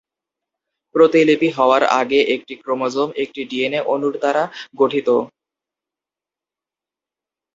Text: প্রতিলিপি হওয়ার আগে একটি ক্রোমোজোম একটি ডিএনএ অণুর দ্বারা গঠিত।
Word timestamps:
প্রতিলিপি 0.95 1.49
হওয়ার 1.57 1.83
আগে 1.99 2.19
একটি 2.35 2.53
ক্রোমোজোম 2.61 3.09
একটি 3.23 3.41
ডিএনএ 3.49 3.81
অণুর 3.93 4.15
দ্বারা 4.15 4.43
গঠিত। 4.79 5.07